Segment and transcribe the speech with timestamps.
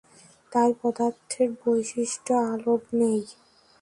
[0.51, 3.21] তাই পদার্থের বৈশিষ্ট্য আলোর নেই।